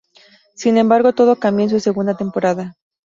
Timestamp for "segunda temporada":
1.79-2.75